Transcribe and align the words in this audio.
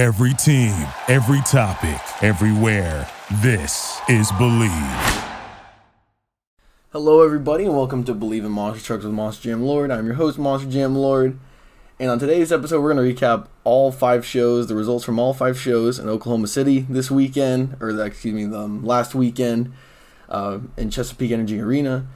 Every 0.00 0.32
team, 0.32 0.72
every 1.08 1.42
topic, 1.42 2.00
everywhere. 2.22 3.06
This 3.42 4.00
is 4.08 4.32
Bleav. 4.32 5.28
Hello, 6.90 7.20
everybody, 7.20 7.66
and 7.66 7.76
welcome 7.76 8.02
to 8.04 8.14
Bleav 8.14 8.46
in 8.46 8.50
Monster 8.50 8.82
Trucks 8.82 9.04
with 9.04 9.12
Monster 9.12 9.50
Jam 9.50 9.62
Lord. 9.62 9.90
I'm 9.90 10.06
your 10.06 10.14
host, 10.14 10.38
Monster 10.38 10.70
Jam 10.70 10.96
Lord. 10.96 11.38
And 11.98 12.10
on 12.10 12.18
today's 12.18 12.50
episode, 12.50 12.80
we're 12.80 12.94
going 12.94 13.14
to 13.14 13.14
recap 13.14 13.48
all 13.62 13.92
five 13.92 14.24
shows, 14.24 14.68
the 14.68 14.74
results 14.74 15.04
from 15.04 15.18
all 15.18 15.34
five 15.34 15.60
shows 15.60 15.98
in 15.98 16.08
Oklahoma 16.08 16.46
City 16.46 16.86
this 16.88 17.10
weekend, 17.10 17.76
or 17.78 17.92
the, 17.92 18.02
excuse 18.06 18.32
me, 18.32 18.46
the 18.46 18.58
um, 18.58 18.82
last 18.82 19.14
weekend 19.14 19.70
uh, 20.30 20.60
in 20.78 20.88
Chesapeake 20.88 21.30
Energy 21.30 21.60
Arena. 21.60 22.06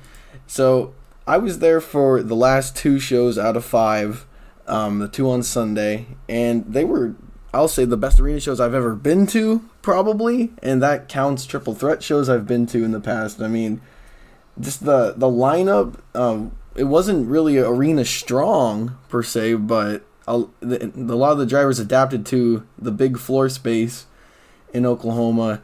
So 0.47 0.95
I 1.27 1.37
was 1.37 1.59
there 1.59 1.83
for 1.83 2.23
the 2.23 2.35
last 2.35 2.77
two 2.77 2.99
shows 2.99 3.37
out 3.37 3.59
of 3.59 3.65
five, 3.67 4.25
um, 4.67 5.01
the 5.01 5.09
two 5.09 5.31
on 5.31 5.43
Sunday, 5.43 6.07
and 6.31 6.65
they 6.65 6.85
were, 6.85 7.17
I'll 7.55 7.69
say, 7.69 7.85
the 7.85 7.97
best 7.97 8.19
arena 8.19 8.41
shows 8.41 8.61
I've 8.61 8.75
ever 8.75 8.95
been 8.95 9.27
to, 9.29 9.63
probably, 9.81 10.53
and 10.63 10.83
that 10.83 11.09
counts 11.09 11.47
triple 11.47 11.75
threat 11.75 12.03
shows 12.03 12.29
I've 12.29 12.47
been 12.47 12.67
to 12.67 12.85
in 12.85 12.91
the 12.91 13.01
past. 13.01 13.41
I 13.41 13.49
mean, 13.49 13.81
just 14.61 14.85
the 14.85 15.15
the 15.17 15.29
lineup. 15.29 16.01
Um, 16.15 16.53
it 16.75 16.85
wasn't 16.85 17.29
really 17.29 17.59
arena 17.59 18.05
strong 18.05 18.99
per 19.09 19.23
se, 19.23 19.55
but 19.55 20.03
a, 20.27 20.45
the, 20.61 20.93
a 20.97 21.15
lot 21.15 21.33
of 21.33 21.39
the 21.39 21.47
drivers 21.47 21.79
adapted 21.79 22.27
to 22.27 22.67
the 22.77 22.91
big 22.91 23.19
floor 23.19 23.49
space 23.49 24.07
in 24.73 24.85
Oklahoma 24.85 25.63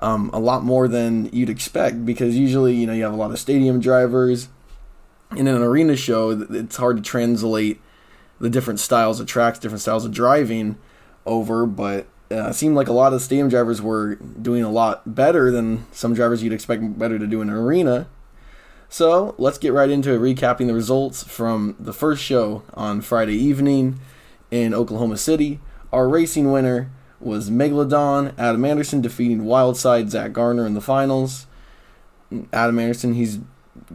um, 0.00 0.30
a 0.32 0.40
lot 0.40 0.64
more 0.64 0.88
than 0.88 1.28
you'd 1.32 1.48
expect 1.48 2.04
because 2.04 2.36
usually 2.36 2.74
you 2.74 2.86
know 2.86 2.92
you 2.92 3.04
have 3.04 3.12
a 3.12 3.16
lot 3.16 3.30
of 3.30 3.38
stadium 3.38 3.80
drivers. 3.80 4.48
In 5.36 5.48
an 5.48 5.62
arena 5.62 5.96
show, 5.96 6.30
it's 6.30 6.76
hard 6.76 6.98
to 6.98 7.02
translate 7.02 7.80
the 8.38 8.50
different 8.50 8.80
styles 8.80 9.18
of 9.18 9.26
tracks, 9.26 9.58
different 9.58 9.80
styles 9.80 10.04
of 10.04 10.12
driving 10.12 10.76
over, 11.26 11.66
but 11.66 12.06
uh, 12.30 12.48
it 12.48 12.54
seemed 12.54 12.74
like 12.74 12.88
a 12.88 12.92
lot 12.92 13.12
of 13.12 13.20
stadium 13.20 13.48
drivers 13.48 13.82
were 13.82 14.16
doing 14.16 14.62
a 14.62 14.70
lot 14.70 15.14
better 15.14 15.50
than 15.50 15.86
some 15.92 16.14
drivers 16.14 16.42
you'd 16.42 16.52
expect 16.52 16.98
better 16.98 17.18
to 17.18 17.26
do 17.26 17.42
in 17.42 17.48
an 17.48 17.54
arena. 17.54 18.08
So 18.88 19.34
let's 19.38 19.58
get 19.58 19.72
right 19.72 19.88
into 19.88 20.18
recapping 20.18 20.66
the 20.66 20.74
results 20.74 21.24
from 21.24 21.76
the 21.78 21.92
first 21.92 22.22
show 22.22 22.62
on 22.74 23.00
Friday 23.00 23.36
evening 23.36 23.98
in 24.50 24.74
Oklahoma 24.74 25.16
City. 25.16 25.60
Our 25.92 26.08
racing 26.08 26.52
winner 26.52 26.90
was 27.18 27.50
Megalodon. 27.50 28.34
Adam 28.38 28.64
Anderson 28.64 29.00
defeating 29.00 29.42
Wildside 29.42 30.08
Zach 30.08 30.32
Garner 30.32 30.66
in 30.66 30.74
the 30.74 30.80
finals. 30.80 31.46
Adam 32.52 32.78
Anderson, 32.78 33.14
he's 33.14 33.38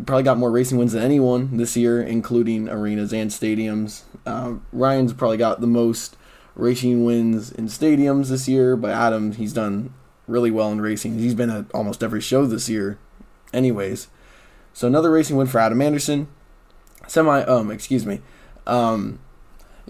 probably 0.06 0.24
got 0.24 0.38
more 0.38 0.52
racing 0.52 0.78
wins 0.78 0.94
than 0.94 1.04
anyone 1.04 1.58
this 1.58 1.78
year, 1.78 2.02
including 2.02 2.70
arenas 2.70 3.14
and 3.14 3.32
stadiums. 3.32 4.04
Uh, 4.26 4.56
Ryan's 4.72 5.14
probably 5.14 5.38
got 5.38 5.62
the 5.62 5.68
most 5.68 6.18
racing 6.58 7.06
wins 7.06 7.52
in 7.52 7.68
stadiums 7.68 8.30
this 8.30 8.48
year, 8.48 8.76
but 8.76 8.92
Adam, 8.92 9.32
he's 9.32 9.54
done 9.54 9.94
really 10.28 10.52
well 10.52 10.72
in 10.72 10.82
racing. 10.82 11.20
He's 11.20 11.36
been 11.36 11.50
at 11.50 11.66
almost 11.74 12.04
every 12.04 12.20
show 12.20 12.46
this 12.46 12.68
year, 12.68 12.98
anyways. 13.54 14.08
So 14.74 14.88
another 14.88 15.12
racing 15.12 15.38
win 15.38 15.48
for 15.48 15.60
Adam 15.60 15.82
Anderson. 15.82 16.28
Semi, 17.08 17.42
um, 17.44 17.72
excuse 17.72 18.06
me. 18.06 18.22
Um, 18.66 19.20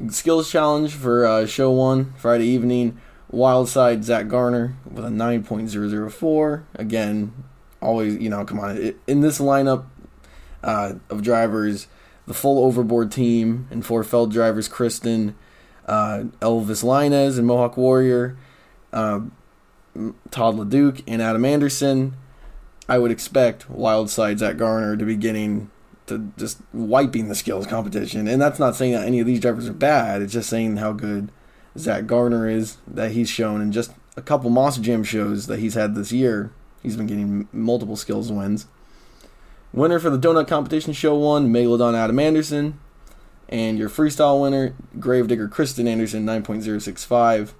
skills 0.10 0.52
challenge 0.52 0.94
for 0.94 1.26
uh, 1.26 1.46
show 1.48 1.72
one 1.72 2.14
Friday 2.18 2.46
evening. 2.46 3.00
Wildside 3.32 4.04
Zach 4.04 4.28
Garner 4.28 4.76
with 4.90 5.04
a 5.04 5.10
9.004. 5.10 6.64
Again, 6.76 7.34
always, 7.82 8.18
you 8.18 8.30
know, 8.30 8.46
come 8.46 8.60
on. 8.60 8.94
In 9.06 9.22
this 9.22 9.40
lineup 9.40 9.86
uh, 10.64 10.94
of 11.10 11.24
drivers, 11.24 11.88
the 12.26 12.34
full 12.34 12.64
overboard 12.64 13.12
team 13.12 13.68
and 13.70 13.86
four 13.86 14.04
Feld 14.04 14.32
drivers, 14.32 14.70
Krysten, 14.70 15.34
uh, 15.88 16.24
Elvis 16.42 16.84
Lainez, 16.84 17.38
and 17.38 17.48
Mohawk 17.48 17.78
Warrior, 17.78 18.38
uh, 18.94 19.22
Todd 20.32 20.56
LeDuc, 20.56 21.04
and 21.08 21.22
Adam 21.22 21.46
Anderson. 21.46 22.16
I 22.90 22.98
would 22.98 23.12
expect 23.12 23.70
Wildside 23.70 24.38
Zach 24.38 24.58
Garner 24.58 24.96
to 24.96 25.06
be 25.06 25.16
getting 25.16 25.70
to 26.08 26.32
just 26.38 26.60
wiping 26.74 27.28
the 27.28 27.36
skills 27.36 27.68
competition. 27.68 28.28
And 28.28 28.42
that's 28.42 28.60
not 28.60 28.76
saying 28.76 28.94
that 28.94 29.06
any 29.06 29.20
of 29.20 29.28
these 29.28 29.42
drivers 29.42 29.68
are 29.68 29.74
bad. 29.74 30.22
It's 30.22 30.34
just 30.34 30.50
saying 30.50 30.78
how 30.78 30.94
good 30.94 31.32
Zach 31.78 32.08
Garner 32.08 32.50
is 32.50 32.78
that 32.88 33.12
he's 33.12 33.30
shown 33.30 33.62
in 33.62 33.72
just 33.72 33.92
a 34.16 34.22
couple 34.22 34.50
Monster 34.50 34.82
Jam 34.82 35.04
shows 35.04 35.48
that 35.48 35.60
he's 35.60 35.74
had 35.74 35.96
this 35.96 36.12
year. 36.12 36.52
He's 36.82 36.96
been 36.96 37.08
getting 37.08 37.48
multiple 37.52 37.98
skills 37.98 38.32
wins. 38.32 38.68
Winner 39.74 40.00
for 40.00 40.10
the 40.10 40.18
donut 40.18 40.48
competition 40.48 40.94
show 40.94 41.16
one, 41.16 41.52
Megalodon 41.52 41.94
Adam 41.94 42.20
Anderson. 42.20 42.80
And 43.50 43.78
your 43.78 43.90
freestyle 43.90 44.42
winner, 44.42 44.76
Gravedigger 45.00 45.48
Krysten 45.48 45.88
Anderson, 45.88 46.26
9.065. 46.26 47.54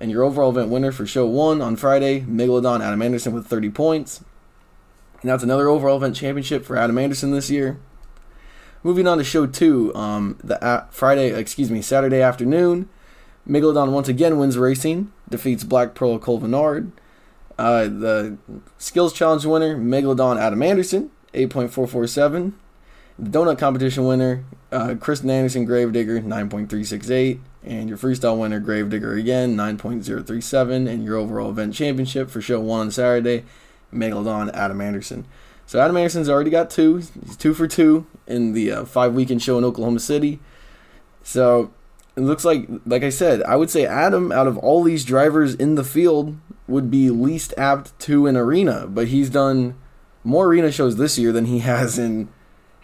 And 0.00 0.10
your 0.10 0.22
overall 0.22 0.50
event 0.50 0.70
winner 0.70 0.92
for 0.92 1.06
show 1.06 1.26
one 1.26 1.60
on 1.60 1.76
Friday, 1.76 2.20
Megalodon 2.20 2.80
Adam 2.80 3.02
Anderson 3.02 3.32
with 3.32 3.46
30 3.46 3.70
points. 3.70 4.24
And 5.20 5.30
that's 5.30 5.42
another 5.42 5.68
overall 5.68 5.96
event 5.96 6.16
championship 6.16 6.64
for 6.64 6.76
Adam 6.76 6.96
Anderson 6.96 7.32
this 7.32 7.50
year. 7.50 7.78
Moving 8.84 9.08
on 9.08 9.18
to 9.18 9.24
show 9.24 9.46
two, 9.46 9.92
um, 9.96 10.38
the 10.42 10.62
uh, 10.64 10.86
Friday, 10.90 11.34
excuse 11.34 11.70
me, 11.70 11.82
Saturday 11.82 12.22
afternoon, 12.22 12.88
Megalodon 13.46 13.90
once 13.90 14.08
again 14.08 14.38
wins 14.38 14.56
racing, 14.56 15.12
defeats 15.28 15.64
Black 15.64 15.94
Pearl 15.94 16.18
Colvinard. 16.18 16.92
Uh, 17.58 17.84
the 17.84 18.38
skills 18.76 19.12
challenge 19.12 19.44
winner, 19.44 19.76
Megalodon 19.76 20.38
Adam 20.38 20.62
Anderson, 20.62 21.10
8.447. 21.34 22.52
The 23.18 23.30
donut 23.30 23.58
competition 23.58 24.06
winner, 24.06 24.44
uh, 24.70 24.94
Krysten 24.94 25.30
Anderson 25.30 25.64
Gravedigger, 25.64 26.20
9.368. 26.20 27.40
And 27.64 27.88
your 27.88 27.98
freestyle 27.98 28.38
winner, 28.38 28.60
Gravedigger 28.60 29.14
again, 29.14 29.56
9.037. 29.56 30.88
And 30.88 31.04
your 31.04 31.16
overall 31.16 31.50
event 31.50 31.74
championship 31.74 32.30
for 32.30 32.40
show 32.40 32.60
one 32.60 32.80
on 32.80 32.90
Saturday, 32.90 33.44
Megalodon 33.92 34.54
Adam 34.54 34.80
Anderson. 34.80 35.26
So 35.66 35.80
Adam 35.80 35.96
Anderson's 35.96 36.28
already 36.28 36.50
got 36.50 36.70
two. 36.70 36.96
He's 36.96 37.36
two 37.36 37.52
for 37.52 37.66
two 37.66 38.06
in 38.26 38.54
the 38.54 38.72
uh, 38.72 38.84
five 38.84 39.14
weekend 39.14 39.42
show 39.42 39.58
in 39.58 39.64
Oklahoma 39.64 40.00
City. 40.00 40.38
So 41.22 41.72
it 42.16 42.20
looks 42.20 42.44
like, 42.44 42.66
like 42.86 43.02
I 43.02 43.10
said, 43.10 43.42
I 43.42 43.56
would 43.56 43.68
say 43.68 43.84
Adam, 43.84 44.32
out 44.32 44.46
of 44.46 44.56
all 44.56 44.82
these 44.82 45.04
drivers 45.04 45.54
in 45.54 45.74
the 45.74 45.84
field, 45.84 46.38
would 46.66 46.90
be 46.90 47.10
least 47.10 47.52
apt 47.58 47.98
to 48.00 48.26
an 48.26 48.36
arena. 48.36 48.86
But 48.86 49.08
he's 49.08 49.28
done 49.28 49.74
more 50.24 50.46
arena 50.46 50.72
shows 50.72 50.96
this 50.96 51.18
year 51.18 51.32
than 51.32 51.44
he 51.44 51.58
has 51.58 51.98
in, 51.98 52.28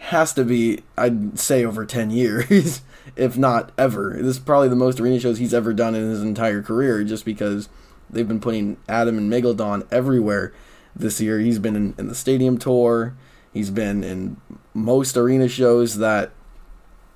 has 0.05 0.33
to 0.33 0.43
be, 0.43 0.83
I'd 0.95 1.39
say, 1.39 1.65
over 1.65 1.83
10 1.83 2.11
years, 2.11 2.81
if 3.15 3.37
not 3.37 3.71
ever. 3.75 4.13
This 4.17 4.37
is 4.37 4.39
probably 4.39 4.69
the 4.69 4.75
most 4.75 4.99
arena 4.99 5.19
shows 5.19 5.39
he's 5.39 5.53
ever 5.53 5.73
done 5.73 5.95
in 5.95 6.09
his 6.09 6.21
entire 6.21 6.61
career, 6.61 7.03
just 7.03 7.25
because 7.25 7.69
they've 8.09 8.27
been 8.27 8.39
putting 8.39 8.77
Adam 8.87 9.17
and 9.17 9.31
Megalodon 9.31 9.87
everywhere 9.91 10.53
this 10.95 11.19
year. 11.19 11.39
He's 11.39 11.57
been 11.57 11.75
in, 11.75 11.95
in 11.97 12.07
the 12.07 12.13
stadium 12.13 12.59
tour. 12.59 13.15
He's 13.51 13.71
been 13.71 14.03
in 14.03 14.37
most 14.75 15.17
arena 15.17 15.47
shows 15.47 15.97
that 15.97 16.31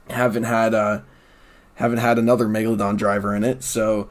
haven't 0.09 0.45
had 0.45 0.73
uh 0.73 1.01
haven't 1.75 1.99
had 1.99 2.17
another 2.17 2.47
Megalodon 2.47 2.97
driver 2.97 3.35
in 3.35 3.43
it. 3.43 3.61
So 3.63 4.09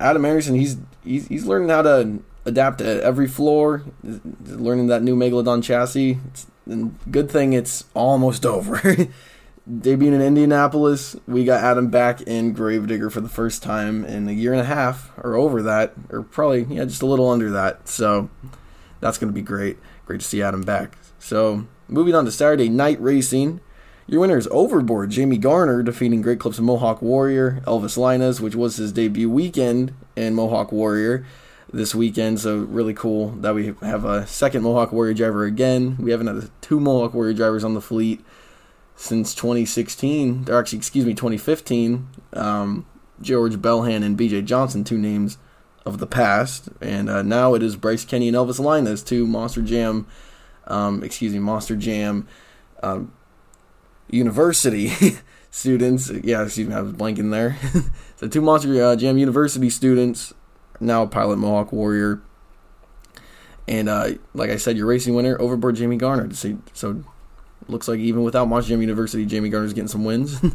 Adam 0.00 0.24
Anderson, 0.24 0.54
he's 0.54 0.78
he's, 1.04 1.28
he's 1.28 1.44
learning 1.44 1.68
how 1.68 1.82
to 1.82 2.22
adapt 2.46 2.78
to 2.78 3.02
every 3.02 3.28
floor, 3.28 3.82
learning 4.46 4.86
that 4.86 5.02
new 5.02 5.14
Megalodon 5.14 5.62
chassis. 5.62 6.18
It's, 6.28 6.46
good 7.10 7.30
thing 7.30 7.52
it's 7.52 7.84
almost 7.94 8.46
over. 8.46 8.78
Debuting 9.68 10.12
in 10.12 10.20
Indianapolis, 10.20 11.16
we 11.26 11.44
got 11.44 11.64
Adam 11.64 11.88
back 11.88 12.20
in 12.22 12.52
Gravedigger 12.52 13.08
for 13.08 13.22
the 13.22 13.30
first 13.30 13.62
time 13.62 14.04
in 14.04 14.28
a 14.28 14.32
year 14.32 14.52
and 14.52 14.60
a 14.60 14.66
half, 14.66 15.10
or 15.16 15.36
over 15.36 15.62
that, 15.62 15.94
or 16.10 16.22
probably 16.22 16.64
yeah, 16.64 16.84
just 16.84 17.00
a 17.00 17.06
little 17.06 17.30
under 17.30 17.50
that. 17.50 17.88
So 17.88 18.28
that's 19.00 19.16
going 19.16 19.32
to 19.32 19.34
be 19.34 19.42
great. 19.42 19.78
Great 20.04 20.20
to 20.20 20.26
see 20.26 20.42
Adam 20.42 20.62
back. 20.62 20.98
So, 21.18 21.66
moving 21.88 22.14
on 22.14 22.26
to 22.26 22.32
Saturday 22.32 22.68
night 22.68 23.00
racing. 23.00 23.60
Your 24.06 24.20
winner 24.20 24.36
is 24.36 24.46
Overboard, 24.50 25.08
Jamie 25.08 25.38
Garner, 25.38 25.82
defeating 25.82 26.20
Great 26.20 26.38
Clips 26.38 26.60
Mohawk 26.60 27.00
Warrior, 27.00 27.62
Elvis 27.66 27.96
Lainez, 27.96 28.38
which 28.38 28.54
was 28.54 28.76
his 28.76 28.92
debut 28.92 29.30
weekend 29.30 29.94
in 30.14 30.34
Mohawk 30.34 30.72
Warrior 30.72 31.24
this 31.74 31.94
weekend. 31.94 32.40
So, 32.40 32.58
really 32.58 32.94
cool 32.94 33.30
that 33.30 33.54
we 33.54 33.74
have 33.82 34.04
a 34.04 34.26
second 34.26 34.62
Mohawk 34.62 34.92
Warrior 34.92 35.14
driver 35.14 35.44
again. 35.44 35.96
We 35.98 36.10
haven't 36.10 36.26
had 36.28 36.50
two 36.60 36.80
Mohawk 36.80 37.14
Warrior 37.14 37.34
drivers 37.34 37.64
on 37.64 37.74
the 37.74 37.80
fleet 37.80 38.24
since 38.96 39.34
2016, 39.34 40.46
or 40.48 40.58
actually, 40.58 40.78
excuse 40.78 41.04
me, 41.04 41.14
2015. 41.14 42.08
Um, 42.32 42.86
George 43.20 43.56
Balhan 43.56 44.02
and 44.02 44.18
BJ 44.18 44.44
Johnson, 44.44 44.84
two 44.84 44.98
names 44.98 45.38
of 45.86 45.98
the 45.98 46.06
past, 46.06 46.68
and 46.80 47.10
uh, 47.10 47.22
now 47.22 47.54
it 47.54 47.62
is 47.62 47.76
Bryce 47.76 48.04
Kenny 48.04 48.28
and 48.28 48.36
Elvis 48.36 48.58
Lainez, 48.58 49.06
two 49.06 49.26
Monster 49.26 49.62
Jam, 49.62 50.06
um, 50.66 51.02
excuse 51.02 51.32
me, 51.32 51.38
Monster 51.38 51.76
Jam 51.76 52.26
um, 52.82 53.12
University 54.08 54.92
students. 55.50 56.10
Yeah, 56.10 56.44
excuse 56.44 56.68
me, 56.68 56.74
I 56.74 56.80
was 56.80 56.92
blanking 56.92 57.30
there. 57.30 57.58
so 58.16 58.28
two 58.28 58.40
Monster 58.40 58.82
uh, 58.82 58.96
Jam 58.96 59.18
University 59.18 59.70
students, 59.70 60.32
now 60.80 61.02
a 61.02 61.06
Pilot 61.06 61.38
Mohawk 61.38 61.72
Warrior, 61.72 62.20
and 63.66 63.88
uh, 63.88 64.10
like 64.34 64.50
I 64.50 64.56
said, 64.56 64.76
your 64.76 64.86
racing 64.86 65.14
winner, 65.14 65.40
Overboard 65.40 65.76
Jamie 65.76 65.96
Garner. 65.96 66.32
So, 66.34 66.58
so 66.72 67.02
looks 67.68 67.88
like 67.88 67.98
even 67.98 68.22
without 68.22 68.48
Monster 68.48 68.70
Jam 68.70 68.80
University, 68.80 69.24
Jamie 69.24 69.48
Garner's 69.48 69.72
getting 69.72 69.88
some 69.88 70.04
wins. 70.04 70.40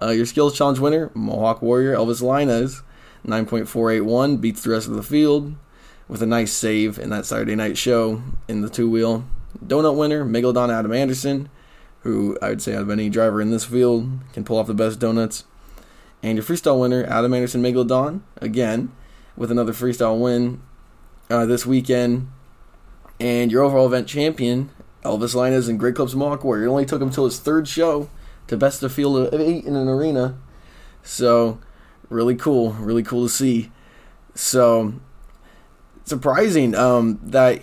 Uh, 0.00 0.10
your 0.10 0.26
skills 0.26 0.56
challenge 0.56 0.78
winner, 0.78 1.10
Mohawk 1.14 1.60
Warrior, 1.60 1.94
Elvis 1.96 2.22
Lainez 2.22 2.82
9.481, 3.26 4.40
beats 4.40 4.62
the 4.62 4.70
rest 4.70 4.86
of 4.86 4.94
the 4.94 5.02
field 5.02 5.56
with 6.06 6.22
a 6.22 6.26
nice 6.26 6.52
save 6.52 6.98
in 6.98 7.10
that 7.10 7.26
Saturday 7.26 7.56
night 7.56 7.76
show 7.76 8.22
in 8.46 8.60
the 8.60 8.70
two 8.70 8.88
wheel. 8.88 9.24
Donut 9.64 9.96
winner, 9.96 10.24
Megalodon 10.24 10.72
Adam 10.72 10.92
Anderson, 10.92 11.48
who 12.02 12.38
I 12.40 12.50
would 12.50 12.62
say 12.62 12.74
out 12.74 12.82
of 12.82 12.90
any 12.90 13.10
driver 13.10 13.40
in 13.40 13.50
this 13.50 13.64
field 13.64 14.08
can 14.32 14.44
pull 14.44 14.58
off 14.58 14.68
the 14.68 14.74
best 14.74 15.00
donuts. 15.00 15.44
And 16.22 16.36
your 16.36 16.44
freestyle 16.44 16.80
winner, 16.80 17.04
Adam 17.04 17.34
Anderson 17.34 17.62
Megalodon, 17.62 18.20
again, 18.36 18.92
with 19.38 19.50
another 19.52 19.72
freestyle 19.72 20.20
win 20.20 20.60
uh, 21.30 21.46
this 21.46 21.64
weekend. 21.64 22.28
And 23.20 23.50
your 23.50 23.62
overall 23.62 23.86
event 23.86 24.08
champion, 24.08 24.70
Elvis 25.04 25.34
Lainez 25.34 25.68
and 25.68 25.78
Great 25.78 25.94
Clips 25.94 26.14
Mohawk 26.14 26.44
Warrior. 26.44 26.66
It 26.66 26.70
only 26.70 26.84
took 26.84 27.00
him 27.00 27.10
till 27.10 27.24
his 27.24 27.38
third 27.38 27.66
show 27.66 28.10
to 28.48 28.56
best 28.56 28.80
the 28.80 28.90
field 28.90 29.32
of 29.32 29.40
eight 29.40 29.64
in 29.64 29.76
an 29.76 29.88
arena. 29.88 30.36
So, 31.02 31.58
really 32.10 32.34
cool. 32.34 32.72
Really 32.72 33.02
cool 33.02 33.26
to 33.26 33.32
see. 33.32 33.70
So, 34.34 34.94
surprising 36.04 36.74
um, 36.74 37.20
that 37.22 37.62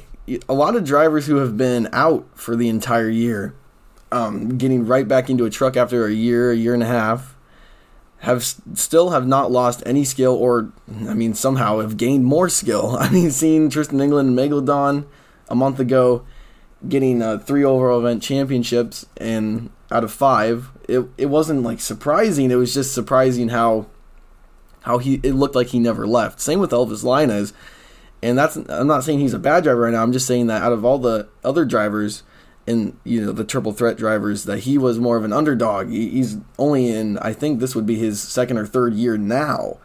a 0.50 0.54
lot 0.54 0.76
of 0.76 0.84
drivers 0.84 1.28
who 1.28 1.38
have 1.38 1.58
been 1.58 1.88
out 1.94 2.28
for 2.34 2.56
the 2.56 2.70
entire 2.70 3.10
year, 3.10 3.54
um, 4.12 4.58
getting 4.58 4.86
right 4.86 5.08
back 5.08 5.30
into 5.30 5.46
a 5.46 5.50
truck 5.50 5.78
after 5.78 6.06
a 6.06 6.12
year, 6.12 6.52
a 6.52 6.56
year 6.56 6.74
and 6.74 6.84
a 6.84 6.88
half, 6.88 7.35
have 8.20 8.44
still 8.44 9.12
have 9.12 9.28
not 9.28 9.52
lost 9.52 9.84
any 9.86 10.04
skill, 10.04 10.34
or 10.34 10.72
I 11.08 11.14
mean, 11.14 11.34
somehow 11.34 11.80
have 11.80 11.98
gained 11.98 12.26
more 12.26 12.50
skill. 12.50 12.98
I 13.00 13.10
mean, 13.10 13.32
seeing 13.32 13.70
Tristan 13.70 14.02
England 14.02 14.30
and 14.30 14.38
Megalodon 14.38 15.06
a 15.50 15.56
month 15.56 15.80
ago 15.80 16.26
getting 16.88 17.22
uh, 17.22 17.38
three 17.40 17.64
overall 17.64 18.00
event 18.00 18.22
championships 18.22 19.06
and 19.18 19.70
out 19.92 20.04
of 20.04 20.12
five, 20.12 20.70
it 20.88 21.06
it 21.18 21.28
wasn't 21.28 21.64
like 21.64 21.80
surprising. 21.80 22.52
It 22.52 22.56
was 22.56 22.74
just 22.74 22.94
surprising 22.94 23.50
how 23.50 23.88
how 24.82 24.98
he 24.98 25.20
it 25.24 25.34
looked 25.34 25.56
like 25.56 25.68
he 25.68 25.80
never 25.80 26.08
left. 26.08 26.40
Same 26.40 26.60
with 26.60 26.72
Elvis 26.72 27.04
Lainez 27.04 27.54
and 28.26 28.38
that's 28.38 28.56
I'm 28.56 28.88
not 28.88 29.04
saying 29.04 29.20
he's 29.20 29.34
a 29.34 29.40
bad 29.40 29.64
driver 29.64 29.82
right 29.82 29.94
now. 29.94 30.02
I'm 30.02 30.12
just 30.12 30.26
saying 30.26 30.48
that 30.48 30.64
out 30.64 30.74
of 30.74 30.84
all 30.84 30.98
the 30.98 31.28
other 31.44 31.64
drivers 31.64 32.24
in 32.68 32.98
you 33.04 33.26
know 33.26 33.32
the 33.32 33.44
triple 33.44 33.72
threat 33.72 33.98
drivers, 33.98 34.46
that 34.46 34.60
he 34.60 34.78
was 34.78 35.00
more 35.00 35.18
of 35.18 35.24
an 35.24 35.34
underdog. 35.34 35.90
He's 35.90 36.38
only 36.58 36.90
in 36.90 37.18
I 37.20 37.34
think 37.34 37.60
this 37.60 37.76
would 37.76 37.86
be 37.86 37.96
his 37.96 38.22
second 38.22 38.58
or 38.58 38.66
third 38.66 38.94
year 38.94 39.18
now. 39.18 39.78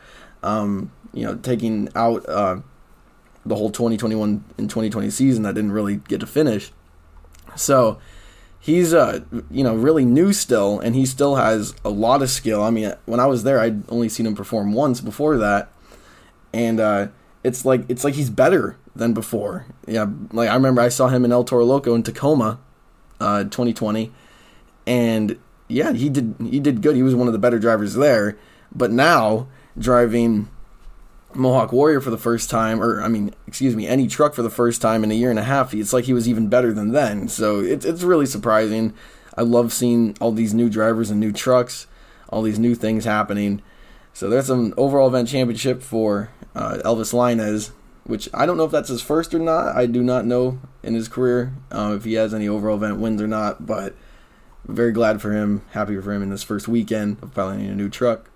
Um, 0.43 0.91
you 1.13 1.25
know, 1.25 1.37
taking 1.37 1.89
out 1.95 2.27
uh, 2.29 2.61
the 3.45 3.57
whole 3.57 3.71
2021 3.71 4.45
and 4.57 4.71
2020 4.71 5.11
season 5.11 5.43
that 5.43 5.55
didn't 5.55 5.73
really 5.73 5.97
get 5.97 6.21
to 6.21 6.27
finish. 6.27 6.73
So 7.57 7.99
he's 8.59 8.95
uh 8.95 9.21
you 9.51 9.65
know 9.65 9.75
really 9.75 10.05
new 10.05 10.33
still, 10.33 10.81
and 10.81 10.95
he 10.95 11.05
still 11.05 11.37
has 11.37 11.75
a 11.85 11.91
lot 11.91 12.23
of 12.23 12.31
skill. 12.31 12.63
I 12.63 12.71
mean, 12.71 12.95
when 13.07 13.21
I 13.21 13.27
was 13.27 13.43
there, 13.43 13.61
I'd 13.61 13.89
only 13.91 14.09
seen 14.09 14.27
him 14.27 14.35
perform 14.35 14.73
once 14.73 15.01
before 15.01 15.37
that, 15.39 15.71
and. 16.53 16.81
uh 16.81 17.09
it's 17.43 17.65
like 17.65 17.85
it's 17.89 18.05
like 18.05 18.15
he's 18.15 18.31
better 18.31 18.77
than 18.95 19.15
before. 19.15 19.67
Yeah, 19.87 20.07
like 20.33 20.49
I 20.49 20.55
remember 20.55 20.81
I 20.81 20.89
saw 20.89 21.09
him 21.09 21.25
in 21.25 21.33
El 21.33 21.45
Toro 21.45 21.65
Loco 21.65 21.95
in 21.95 22.03
Tacoma, 22.03 22.59
uh, 23.21 23.45
2020, 23.45 24.11
and 24.87 25.39
yeah, 25.69 25.93
he 25.93 26.09
did 26.09 26.35
he 26.41 26.61
did 26.61 26.83
good. 26.83 26.97
He 26.97 27.03
was 27.03 27.15
one 27.15 27.27
of 27.27 27.33
the 27.33 27.39
better 27.39 27.59
drivers 27.59 27.95
there. 27.95 28.37
But 28.73 28.91
now 28.91 29.49
driving 29.79 30.49
Mohawk 31.35 31.73
Warrior 31.73 32.01
for 32.01 32.11
the 32.11 32.19
first 32.19 32.51
time, 32.51 32.83
or 32.83 33.03
I 33.03 33.09
mean, 33.09 33.35
excuse 33.47 33.77
me, 33.77 33.87
any 33.87 34.07
truck 34.07 34.35
for 34.35 34.43
the 34.43 34.51
first 34.51 34.83
time 34.83 35.05
in 35.05 35.11
a 35.11 35.15
year 35.15 35.31
and 35.31 35.39
a 35.39 35.45
half, 35.45 35.75
it's 35.75 35.93
like 35.93 36.05
he 36.05 36.13
was 36.13 36.29
even 36.29 36.49
better 36.49 36.73
than 36.73 36.93
then. 36.93 37.29
So 37.29 37.61
it's 37.61 37.85
it's 37.85 38.03
really 38.03 38.27
surprising. 38.27 38.95
I 39.37 39.43
love 39.43 39.73
seeing 39.73 40.17
all 40.21 40.33
these 40.33 40.53
new 40.53 40.69
drivers 40.69 41.11
and 41.11 41.21
new 41.21 41.33
trucks, 41.33 41.87
all 42.29 42.43
these 42.43 42.59
new 42.59 42.75
things 42.75 43.05
happening. 43.05 43.63
So 44.13 44.29
there's 44.29 44.51
an 44.51 44.75
overall 44.77 45.09
event 45.09 45.29
championship 45.29 45.83
for 45.83 46.31
uh, 46.55 46.79
Elvis 46.85 47.15
Lainez, 47.15 47.71
which 48.11 48.29
I 48.35 48.45
don't 48.45 48.57
know 48.57 48.65
if 48.65 48.73
that's 48.73 48.89
his 48.89 49.01
first 49.01 49.33
or 49.33 49.39
not. 49.39 49.77
I 49.77 49.87
do 49.87 50.03
not 50.03 50.27
know 50.27 50.59
in 50.83 50.95
his 50.95 51.09
career 51.09 51.55
um, 51.71 51.97
if 51.97 52.05
he 52.05 52.15
has 52.15 52.35
any 52.35 52.49
overall 52.49 52.77
event 52.77 52.99
wins 52.99 53.23
or 53.23 53.29
not, 53.29 53.65
but 53.65 53.95
very 54.67 54.93
glad 54.93 55.23
for 55.23 55.33
him, 55.33 55.63
happy 55.71 55.99
for 56.01 56.13
him 56.13 56.23
in 56.23 56.31
this 56.31 56.43
first 56.43 56.69
weekend 56.69 57.23
of 57.23 57.33
piloting 57.33 57.69
a 57.69 57.75
new 57.75 57.89
truck. 57.89 58.31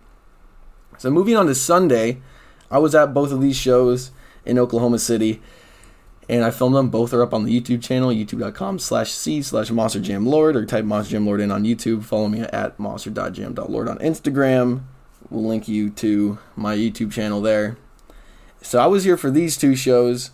So 0.96 1.10
moving 1.10 1.36
on 1.36 1.46
to 1.46 1.54
Sunday, 1.54 2.22
I 2.70 2.78
was 2.78 2.94
at 2.94 3.12
both 3.12 3.32
of 3.32 3.40
these 3.40 3.56
shows 3.56 4.12
in 4.46 4.58
Oklahoma 4.58 4.98
City, 5.00 5.42
and 6.28 6.44
I 6.44 6.50
filmed 6.50 6.76
them. 6.76 6.88
Both 6.88 7.12
are 7.12 7.22
up 7.22 7.34
on 7.34 7.44
the 7.44 7.60
YouTube 7.60 7.82
channel, 7.82 8.10
youtube.com 8.10 8.78
slash 8.78 9.10
c 9.10 9.42
slash 9.42 9.70
Monster 9.70 10.00
Jam 10.00 10.24
Lord, 10.24 10.56
or 10.56 10.64
type 10.64 10.84
Monster 10.84 11.12
Jam 11.12 11.26
Lord 11.26 11.40
in 11.40 11.50
on 11.50 11.64
YouTube. 11.64 12.04
Follow 12.04 12.28
me 12.28 12.40
at 12.40 12.78
monster.jam.lord 12.78 13.88
on 13.88 13.98
Instagram. 13.98 14.84
We'll 15.30 15.44
link 15.44 15.66
you 15.66 15.90
to 15.90 16.38
my 16.54 16.76
YouTube 16.76 17.12
channel 17.12 17.40
there. 17.40 17.76
So 18.64 18.78
I 18.78 18.86
was 18.86 19.04
here 19.04 19.18
for 19.18 19.30
these 19.30 19.58
two 19.58 19.76
shows, 19.76 20.30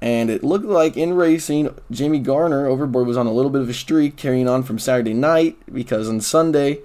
and 0.00 0.30
it 0.30 0.42
looked 0.42 0.64
like 0.64 0.96
in 0.96 1.12
racing, 1.12 1.78
Jamie 1.90 2.18
Garner 2.18 2.66
overboard 2.66 3.06
was 3.06 3.18
on 3.18 3.26
a 3.26 3.32
little 3.32 3.50
bit 3.50 3.60
of 3.60 3.68
a 3.68 3.74
streak, 3.74 4.16
carrying 4.16 4.48
on 4.48 4.62
from 4.62 4.78
Saturday 4.78 5.12
night 5.12 5.58
because 5.70 6.08
on 6.08 6.22
Sunday, 6.22 6.80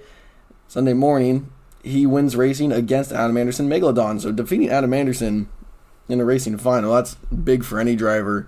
Sunday 0.68 0.92
morning, 0.92 1.50
he 1.82 2.04
wins 2.04 2.36
racing 2.36 2.70
against 2.70 3.12
Adam 3.12 3.38
Anderson 3.38 3.66
Megalodon. 3.66 4.20
So 4.20 4.30
defeating 4.30 4.68
Adam 4.68 4.92
Anderson 4.92 5.48
in 6.06 6.20
a 6.20 6.24
racing 6.24 6.58
final, 6.58 6.92
that's 6.92 7.14
big 7.14 7.64
for 7.64 7.80
any 7.80 7.96
driver, 7.96 8.46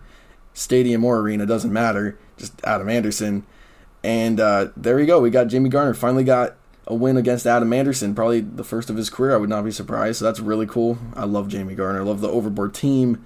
stadium 0.52 1.06
or 1.06 1.20
arena, 1.20 1.46
doesn't 1.46 1.72
matter. 1.72 2.18
Just 2.36 2.52
Adam 2.64 2.90
Anderson. 2.90 3.46
And 4.04 4.38
uh, 4.38 4.68
there 4.76 4.96
we 4.96 5.06
go. 5.06 5.20
We 5.20 5.30
got 5.30 5.46
Jamie 5.46 5.70
Garner 5.70 5.94
finally 5.94 6.22
got 6.22 6.56
a 6.86 6.94
win 6.94 7.16
against 7.16 7.46
Adam 7.46 7.72
Anderson, 7.72 8.14
probably 8.14 8.40
the 8.40 8.64
first 8.64 8.90
of 8.90 8.96
his 8.96 9.10
career. 9.10 9.34
I 9.34 9.38
would 9.38 9.48
not 9.48 9.64
be 9.64 9.70
surprised. 9.70 10.18
So 10.18 10.24
that's 10.24 10.40
really 10.40 10.66
cool. 10.66 10.98
I 11.14 11.24
love 11.24 11.48
Jamie 11.48 11.74
Garner. 11.74 12.00
I 12.00 12.04
love 12.04 12.20
the 12.20 12.28
overboard 12.28 12.74
team, 12.74 13.24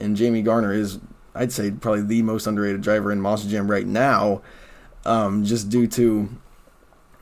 and 0.00 0.16
Jamie 0.16 0.42
Garner 0.42 0.72
is, 0.72 0.98
I'd 1.34 1.52
say, 1.52 1.70
probably 1.70 2.02
the 2.02 2.22
most 2.22 2.46
underrated 2.46 2.80
driver 2.80 3.12
in 3.12 3.20
Monster 3.20 3.50
Jam 3.50 3.70
right 3.70 3.86
now, 3.86 4.42
um, 5.04 5.44
just 5.44 5.68
due 5.68 5.86
to 5.88 6.30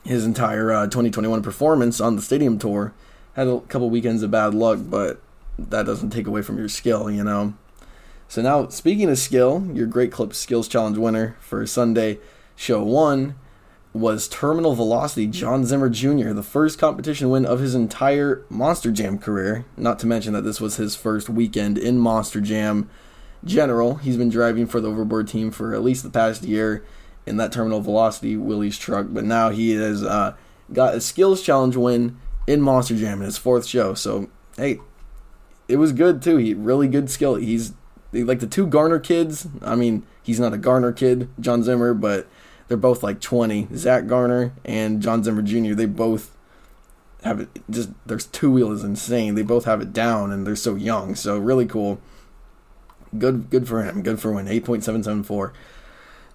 his 0.04 0.25
entire 0.25 0.72
uh, 0.72 0.84
2021 0.84 1.42
performance 1.42 2.00
on 2.00 2.16
the 2.16 2.22
stadium 2.22 2.58
tour. 2.58 2.94
Had 3.34 3.48
a 3.48 3.60
couple 3.60 3.90
weekends 3.90 4.22
of 4.22 4.31
bad 4.31 4.54
luck, 4.54 4.78
but 4.82 5.20
that 5.58 5.87
doesn't 5.87 6.10
take 6.10 6.26
away 6.26 6.42
from 6.42 6.58
your 6.58 6.69
skill, 6.69 7.10
you 7.10 7.25
know. 7.25 7.54
So 8.28 8.42
now, 8.42 8.69
speaking 8.69 9.10
of 9.10 9.19
skill, 9.19 9.69
your 9.72 9.87
Great 9.87 10.12
Clip 10.12 10.34
Skills 10.34 10.69
Challenge 10.69 10.96
winner 10.98 11.37
for 11.40 11.66
Sunday 11.66 12.19
show 12.54 12.82
one 12.82 13.34
was 13.92 14.28
Terminal 14.28 14.75
Velocity 14.75 15.26
John 15.26 15.64
Zimmer 15.64 15.88
Jr., 15.88 16.32
the 16.32 16.42
first 16.42 16.78
competition 16.78 17.28
win 17.28 17.44
of 17.44 17.58
his 17.58 17.75
entire 17.75 18.44
Monster 18.48 18.92
Jam 18.92 19.19
career. 19.19 19.64
Not 19.76 19.98
to 20.00 20.06
mention 20.06 20.32
that 20.34 20.42
this 20.42 20.60
was 20.60 20.76
his 20.76 20.94
first 20.94 21.28
weekend 21.28 21.76
in 21.76 21.98
Monster 21.98 22.40
Jam 22.40 22.88
general. 23.44 23.97
He's 23.97 24.16
been 24.16 24.28
driving 24.28 24.66
for 24.66 24.80
the 24.80 24.88
Overboard 24.88 25.26
team 25.28 25.50
for 25.50 25.75
at 25.75 25.82
least 25.82 26.02
the 26.04 26.11
past 26.11 26.44
year 26.44 26.85
in 27.26 27.37
that 27.38 27.52
Terminal 27.52 27.80
Velocity 27.80 28.37
Willie's 28.37 28.78
truck, 28.78 29.06
but 29.11 29.25
now 29.25 29.50
he 29.50 29.73
has 29.73 30.02
uh, 30.02 30.35
got 30.73 30.94
a 30.94 31.00
skills 31.00 31.42
challenge 31.42 31.76
win 31.76 32.16
in 32.47 32.61
Monster 32.61 32.97
Jam 32.97 33.18
in 33.20 33.26
his 33.26 33.38
fourth 33.38 33.66
show. 33.66 33.94
So, 33.94 34.30
hey, 34.56 34.80
it 35.68 35.76
was 35.76 35.92
good 35.92 36.23
too. 36.23 36.37
He 36.37 36.54
really 36.54 36.88
good 36.88 37.11
skill. 37.11 37.35
He's 37.37 37.73
like 38.12 38.40
the 38.40 38.47
two 38.47 38.66
Garner 38.66 38.99
kids. 38.99 39.49
I 39.62 39.75
mean, 39.75 40.04
he's 40.23 40.40
not 40.40 40.52
a 40.52 40.59
Garner 40.59 40.92
kid, 40.92 41.28
John 41.38 41.62
Zimmer, 41.62 41.94
but 41.94 42.28
they're 42.70 42.76
both 42.76 43.02
like 43.02 43.20
20. 43.20 43.66
Zach 43.74 44.06
Garner 44.06 44.52
and 44.64 45.02
John 45.02 45.24
Zimmer 45.24 45.42
Jr. 45.42 45.74
They 45.74 45.86
both 45.86 46.36
have 47.24 47.40
it. 47.40 47.48
Just 47.68 47.90
their 48.06 48.18
two 48.18 48.52
wheel 48.52 48.70
is 48.70 48.84
insane. 48.84 49.34
They 49.34 49.42
both 49.42 49.64
have 49.64 49.80
it 49.80 49.92
down, 49.92 50.30
and 50.30 50.46
they're 50.46 50.54
so 50.54 50.76
young. 50.76 51.16
So 51.16 51.36
really 51.36 51.66
cool. 51.66 52.00
Good, 53.18 53.50
good 53.50 53.66
for 53.66 53.82
him. 53.82 54.02
Good 54.04 54.20
for 54.20 54.30
win. 54.30 54.46
8.774. 54.46 55.50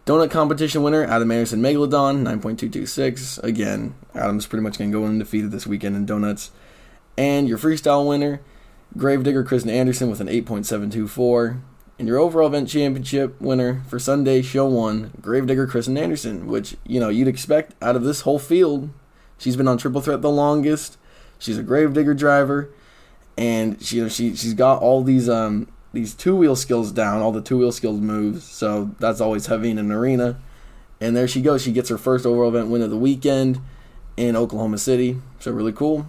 Donut 0.06 0.30
competition 0.30 0.84
winner 0.84 1.06
Adam 1.06 1.32
Anderson 1.32 1.62
Megalodon 1.62 2.24
9.226. 2.42 3.42
Again, 3.42 3.96
Adam's 4.14 4.46
pretty 4.46 4.62
much 4.62 4.78
gonna 4.78 4.92
go 4.92 5.06
undefeated 5.06 5.52
this 5.52 5.66
weekend 5.66 5.96
in 5.96 6.06
donuts. 6.06 6.52
And 7.18 7.48
your 7.48 7.58
freestyle 7.58 8.06
winner, 8.10 8.42
Gravedigger 8.98 9.46
Krysten 9.46 9.72
Anderson 9.72 10.10
with 10.10 10.20
an 10.20 10.28
8.724. 10.28 11.62
And 11.98 12.08
your 12.08 12.18
overall 12.18 12.48
event 12.48 12.68
championship 12.68 13.40
winner 13.40 13.82
for 13.88 14.00
Sunday, 14.00 14.42
show 14.42 14.66
one, 14.66 15.14
Gravedigger 15.22 15.66
Krysten 15.66 15.98
Anderson, 15.98 16.48
which, 16.48 16.76
you 16.86 17.00
know, 17.00 17.08
you'd 17.08 17.30
expect 17.30 17.74
out 17.82 17.96
of 17.96 18.04
this 18.04 18.22
whole 18.22 18.40
field. 18.40 18.90
She's 19.38 19.56
been 19.56 19.68
on 19.68 19.78
triple 19.78 20.02
threat 20.02 20.22
the 20.22 20.30
longest. 20.30 20.98
She's 21.40 21.58
a 21.58 21.64
Gravedigger 21.64 22.14
driver. 22.14 22.70
And 23.38 23.82
she, 23.82 23.98
you 23.98 24.04
know, 24.04 24.10
she 24.10 24.36
she's 24.36 24.54
got 24.54 24.82
all 24.82 25.04
these 25.04 25.30
um 25.30 25.68
these 25.94 26.14
two 26.14 26.36
wheel 26.36 26.56
skills 26.56 26.92
down, 26.92 27.22
all 27.22 27.32
the 27.32 27.42
two 27.42 27.58
wheel 27.58 27.72
skills 27.72 28.00
moves. 28.00 28.44
So 28.44 28.92
that's 29.00 29.22
always 29.22 29.46
heavy 29.46 29.72
in 29.72 29.78
an 29.78 29.92
arena. 29.92 30.38
And 31.00 31.16
there 31.16 31.28
she 31.28 31.42
goes. 31.42 31.62
She 31.62 31.72
gets 31.72 31.90
her 31.90 31.98
first 31.98 32.26
overall 32.26 32.50
event 32.50 32.68
win 32.68 32.82
of 32.82 32.90
the 32.90 32.98
weekend 32.98 33.60
in 34.18 34.36
Oklahoma 34.36 34.78
City. 34.78 35.22
So 35.40 35.52
really 35.52 35.74
cool. 35.74 36.08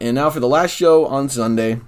And 0.00 0.14
now 0.14 0.30
for 0.30 0.40
the 0.40 0.48
last 0.48 0.72
show 0.72 1.06
on 1.06 1.28
Sunday, 1.28 1.80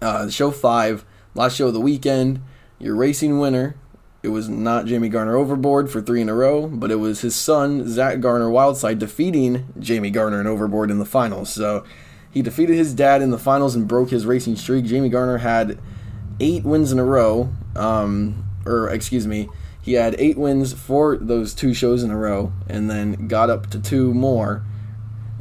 uh, 0.00 0.28
show 0.28 0.50
five. 0.50 1.04
Last 1.34 1.56
show 1.56 1.68
of 1.68 1.74
the 1.74 1.80
weekend, 1.80 2.40
your 2.78 2.94
racing 2.94 3.38
winner. 3.38 3.76
It 4.22 4.28
was 4.28 4.48
not 4.48 4.86
Jamie 4.86 5.08
Garner 5.08 5.36
overboard 5.36 5.90
for 5.90 6.00
three 6.00 6.20
in 6.20 6.28
a 6.28 6.34
row, 6.34 6.68
but 6.68 6.90
it 6.90 6.96
was 6.96 7.22
his 7.22 7.34
son, 7.34 7.88
Zach 7.88 8.20
Garner 8.20 8.48
Wildside, 8.48 8.98
defeating 8.98 9.66
Jamie 9.78 10.10
Garner 10.10 10.38
and 10.38 10.48
overboard 10.48 10.90
in 10.90 10.98
the 10.98 11.04
finals. 11.04 11.52
So 11.52 11.84
He 12.32 12.40
defeated 12.40 12.76
his 12.76 12.94
dad 12.94 13.20
in 13.20 13.30
the 13.30 13.38
finals 13.38 13.74
and 13.74 13.86
broke 13.86 14.08
his 14.10 14.24
racing 14.24 14.56
streak. 14.56 14.86
Jamie 14.86 15.10
Garner 15.10 15.38
had 15.38 15.78
eight 16.40 16.64
wins 16.64 16.90
in 16.90 16.98
a 16.98 17.04
row, 17.04 17.52
um, 17.76 18.46
or 18.64 18.88
excuse 18.88 19.26
me, 19.26 19.50
he 19.82 19.94
had 19.94 20.16
eight 20.18 20.38
wins 20.38 20.72
for 20.72 21.18
those 21.18 21.52
two 21.52 21.74
shows 21.74 22.02
in 22.02 22.10
a 22.10 22.16
row, 22.16 22.52
and 22.68 22.90
then 22.90 23.28
got 23.28 23.50
up 23.50 23.68
to 23.70 23.78
two 23.78 24.14
more. 24.14 24.64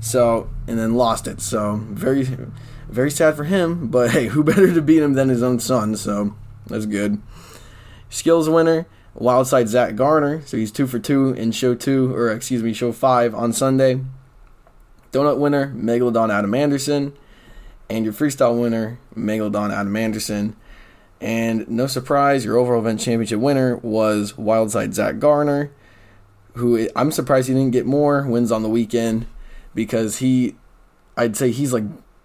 So 0.02 0.50
and 0.68 0.78
then 0.78 0.96
lost 0.96 1.28
it. 1.28 1.40
So 1.42 1.76
very, 1.90 2.28
very 2.92 3.10
sad 3.10 3.36
for 3.36 3.46
him. 3.46 3.88
But 3.88 4.12
hey, 4.12 4.28
who 4.28 4.44
better 4.44 4.72
to 4.74 4.82
beat 4.82 5.02
him 5.02 5.14
than 5.14 5.30
his 5.30 5.42
own 5.42 5.60
son? 5.60 5.96
So 5.96 6.36
that's 6.68 6.86
good. 6.86 7.22
Skills 8.10 8.50
winner, 8.50 8.86
Wildside 9.18 9.68
Zach 9.68 9.96
Garner. 9.96 10.42
So 10.46 10.58
he's 10.58 10.72
two 10.72 10.86
for 10.86 11.00
two 11.00 11.30
in 11.34 11.52
show 11.52 11.74
two, 11.74 12.14
or 12.14 12.30
excuse 12.30 12.62
me, 12.62 12.74
show 12.74 12.92
five 12.92 13.34
on 13.34 13.54
Sunday. 13.54 14.02
Donut 15.12 15.38
winner, 15.38 15.74
Megalodon 15.76 16.32
Adam 16.32 16.54
Anderson. 16.54 17.14
And 17.90 18.06
your 18.06 18.14
freestyle 18.14 18.60
winner, 18.60 19.00
Megalodon 19.16 19.74
Adam 19.74 19.96
Anderson. 19.96 20.56
And 21.20 21.68
no 21.70 21.88
surprise, 21.88 22.46
your 22.46 22.58
overall 22.58 22.80
event 22.80 23.00
championship 23.00 23.40
winner 23.40 23.78
was 23.78 24.34
Wildside 24.34 24.94
Zach 24.94 25.20
Garner, 25.20 25.72
who 26.56 26.90
I'm 26.96 27.12
surprised 27.12 27.48
he 27.48 27.54
didn't 27.54 27.72
get 27.72 27.86
more 27.86 28.24
wins 28.24 28.52
on 28.52 28.64
the 28.64 28.70
weekend 28.70 29.28
because 29.76 30.18
he, 30.18 30.56
I'd 31.16 31.38
say 31.38 31.52
he's 31.52 31.74
like 31.74 31.84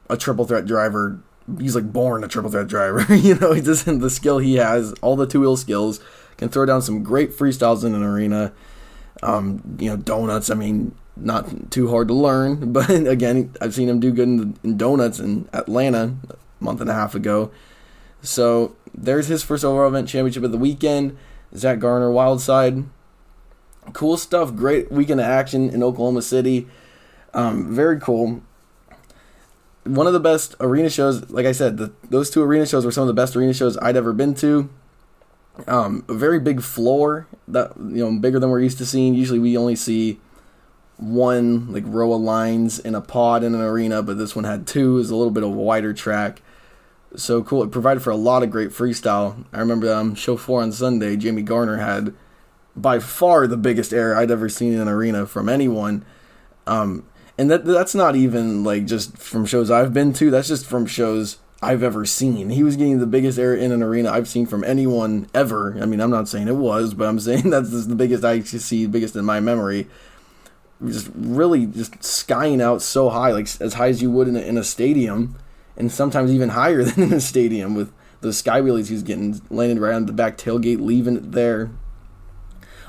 a 0.08 0.16
triple 0.16 0.44
threat 0.44 0.66
driver. 0.66 1.20
He's 1.58 1.74
like 1.74 1.92
born 1.92 2.24
a 2.24 2.28
triple 2.28 2.50
threat 2.50 2.66
driver. 2.66 3.14
you 3.14 3.36
know, 3.36 3.52
he 3.52 3.60
doesn't 3.60 4.00
the 4.00 4.10
skill 4.10 4.38
he 4.38 4.56
has, 4.56 4.92
all 4.94 5.16
the 5.16 5.26
two 5.26 5.40
wheel 5.40 5.56
skills, 5.56 6.00
can 6.36 6.48
throw 6.48 6.66
down 6.66 6.82
some 6.82 7.02
great 7.02 7.30
freestyles 7.30 7.84
in 7.84 7.94
an 7.94 8.02
arena. 8.02 8.52
Um, 9.22 9.76
you 9.78 9.88
know, 9.88 9.96
donuts. 9.96 10.50
I 10.50 10.54
mean, 10.54 10.94
not 11.16 11.70
too 11.70 11.88
hard 11.88 12.08
to 12.08 12.14
learn, 12.14 12.72
but 12.72 12.90
again, 12.90 13.52
I've 13.60 13.74
seen 13.74 13.88
him 13.88 14.00
do 14.00 14.12
good 14.12 14.28
in, 14.28 14.58
in 14.62 14.76
donuts 14.76 15.18
in 15.18 15.48
Atlanta 15.52 16.14
a 16.30 16.64
month 16.64 16.80
and 16.80 16.90
a 16.90 16.94
half 16.94 17.14
ago. 17.14 17.50
So 18.22 18.74
there's 18.94 19.28
his 19.28 19.42
first 19.42 19.64
overall 19.64 19.88
event 19.88 20.08
championship 20.08 20.42
of 20.42 20.52
the 20.52 20.58
weekend. 20.58 21.16
Zach 21.54 21.78
Garner, 21.78 22.10
Wildside. 22.10 22.86
Cool 23.92 24.16
stuff. 24.16 24.54
Great 24.54 24.90
weekend 24.90 25.20
of 25.20 25.26
action 25.26 25.70
in 25.70 25.82
Oklahoma 25.82 26.22
City. 26.22 26.66
Um, 27.32 27.74
very 27.74 28.00
cool. 28.00 28.42
One 29.86 30.06
of 30.06 30.12
the 30.12 30.20
best 30.20 30.54
arena 30.60 30.90
shows, 30.90 31.28
like 31.30 31.46
I 31.46 31.52
said, 31.52 31.76
the, 31.78 31.92
those 32.10 32.30
two 32.30 32.42
arena 32.42 32.66
shows 32.66 32.84
were 32.84 32.92
some 32.92 33.02
of 33.02 33.08
the 33.08 33.14
best 33.14 33.36
arena 33.36 33.54
shows 33.54 33.78
I'd 33.78 33.96
ever 33.96 34.12
been 34.12 34.34
to. 34.36 34.68
Um, 35.66 36.04
a 36.08 36.14
very 36.14 36.38
big 36.38 36.60
floor 36.60 37.26
that 37.48 37.72
you 37.78 38.04
know 38.04 38.18
bigger 38.18 38.38
than 38.38 38.50
we're 38.50 38.60
used 38.60 38.78
to 38.78 38.86
seeing. 38.86 39.14
Usually 39.14 39.38
we 39.38 39.56
only 39.56 39.76
see 39.76 40.20
one 40.98 41.72
like 41.72 41.84
row 41.86 42.12
of 42.12 42.20
lines 42.20 42.78
in 42.78 42.94
a 42.94 43.00
pod 43.00 43.42
in 43.42 43.54
an 43.54 43.62
arena, 43.62 44.02
but 44.02 44.18
this 44.18 44.36
one 44.36 44.44
had 44.44 44.66
two. 44.66 44.98
Is 44.98 45.10
a 45.10 45.16
little 45.16 45.30
bit 45.30 45.42
of 45.42 45.50
a 45.50 45.52
wider 45.52 45.94
track 45.94 46.42
so 47.14 47.42
cool. 47.42 47.62
It 47.62 47.70
provided 47.70 48.02
for 48.02 48.10
a 48.10 48.16
lot 48.16 48.42
of 48.42 48.50
great 48.50 48.70
freestyle. 48.70 49.44
I 49.52 49.60
remember 49.60 49.92
um, 49.92 50.14
show 50.14 50.36
four 50.36 50.62
on 50.62 50.72
Sunday, 50.72 51.16
Jamie 51.16 51.42
Garner 51.42 51.78
had 51.78 52.14
by 52.74 52.98
far 52.98 53.46
the 53.46 53.56
biggest 53.56 53.92
air 53.92 54.16
I'd 54.16 54.30
ever 54.30 54.48
seen 54.48 54.72
in 54.72 54.80
an 54.80 54.88
arena 54.88 55.26
from 55.26 55.48
anyone. 55.48 56.04
Um, 56.66 57.06
and 57.38 57.50
that 57.50 57.64
that's 57.64 57.94
not 57.94 58.16
even 58.16 58.64
like 58.64 58.86
just 58.86 59.18
from 59.18 59.46
shows 59.46 59.70
I've 59.70 59.92
been 59.92 60.12
to. 60.14 60.30
That's 60.30 60.48
just 60.48 60.66
from 60.66 60.86
shows 60.86 61.38
I've 61.62 61.82
ever 61.82 62.04
seen. 62.04 62.50
He 62.50 62.62
was 62.62 62.76
getting 62.76 62.98
the 62.98 63.06
biggest 63.06 63.38
air 63.38 63.54
in 63.54 63.72
an 63.72 63.82
arena 63.82 64.10
I've 64.10 64.28
seen 64.28 64.46
from 64.46 64.64
anyone 64.64 65.28
ever. 65.34 65.76
I 65.80 65.86
mean, 65.86 66.00
I'm 66.00 66.10
not 66.10 66.28
saying 66.28 66.48
it 66.48 66.56
was, 66.56 66.94
but 66.94 67.08
I'm 67.08 67.20
saying 67.20 67.50
that's 67.50 67.86
the 67.86 67.94
biggest 67.94 68.24
I 68.24 68.40
see, 68.40 68.86
biggest 68.86 69.16
in 69.16 69.24
my 69.24 69.40
memory. 69.40 69.86
Just 70.84 71.10
really 71.14 71.66
just 71.66 72.04
skying 72.04 72.60
out 72.60 72.82
so 72.82 73.08
high, 73.08 73.32
like 73.32 73.48
as 73.60 73.74
high 73.74 73.88
as 73.88 74.02
you 74.02 74.10
would 74.10 74.28
in 74.28 74.36
a, 74.36 74.40
in 74.40 74.58
a 74.58 74.64
stadium 74.64 75.36
and 75.76 75.90
sometimes 75.90 76.30
even 76.30 76.50
higher 76.50 76.82
than 76.84 77.04
in 77.04 77.12
a 77.12 77.20
stadium 77.20 77.74
with 77.74 77.92
the 78.20 78.32
sky 78.32 78.60
wheelies 78.60 78.88
he's 78.88 79.02
getting 79.02 79.40
landed 79.50 79.78
right 79.78 79.94
on 79.94 80.06
the 80.06 80.12
back 80.12 80.38
tailgate, 80.38 80.80
leaving 80.80 81.16
it 81.16 81.32
there. 81.32 81.70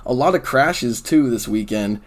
A 0.05 0.13
lot 0.13 0.35
of 0.35 0.43
crashes 0.43 1.01
too 1.01 1.29
this 1.29 1.47
weekend. 1.47 2.01